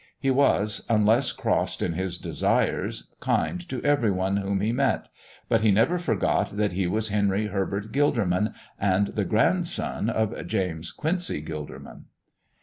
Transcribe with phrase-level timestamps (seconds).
[0.19, 5.09] He was, unless crossed in his desires, kind to every one whom he met;
[5.47, 10.91] but he never forgot that he was Henry Herbert Gilderman and the grandson of James
[10.91, 12.05] Quincy Gilderman.